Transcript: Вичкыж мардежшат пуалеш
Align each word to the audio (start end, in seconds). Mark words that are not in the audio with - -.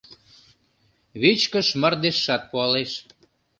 Вичкыж 1.21 1.67
мардежшат 1.81 2.41
пуалеш 2.51 2.91